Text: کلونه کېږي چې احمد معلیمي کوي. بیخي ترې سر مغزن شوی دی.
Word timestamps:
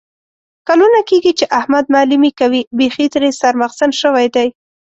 کلونه 0.67 0.99
کېږي 1.09 1.31
چې 1.39 1.45
احمد 1.59 1.85
معلیمي 1.95 2.31
کوي. 2.39 2.61
بیخي 2.77 3.05
ترې 3.13 3.29
سر 3.39 3.53
مغزن 3.61 3.91
شوی 4.01 4.27
دی. 4.35 4.47